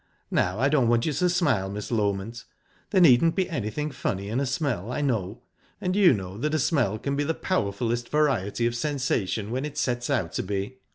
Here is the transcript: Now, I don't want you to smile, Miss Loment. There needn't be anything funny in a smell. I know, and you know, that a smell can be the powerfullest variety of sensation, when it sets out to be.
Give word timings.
Now, 0.31 0.57
I 0.57 0.67
don't 0.67 0.87
want 0.87 1.05
you 1.05 1.13
to 1.13 1.29
smile, 1.29 1.69
Miss 1.69 1.91
Loment. 1.91 2.45
There 2.89 2.99
needn't 2.99 3.35
be 3.35 3.47
anything 3.47 3.91
funny 3.91 4.29
in 4.29 4.39
a 4.39 4.47
smell. 4.47 4.91
I 4.91 5.01
know, 5.01 5.43
and 5.79 5.95
you 5.95 6.11
know, 6.11 6.39
that 6.39 6.55
a 6.55 6.57
smell 6.57 6.97
can 6.97 7.15
be 7.15 7.23
the 7.23 7.35
powerfullest 7.35 8.09
variety 8.09 8.65
of 8.65 8.75
sensation, 8.75 9.51
when 9.51 9.63
it 9.63 9.77
sets 9.77 10.09
out 10.09 10.33
to 10.33 10.41
be. 10.41 10.79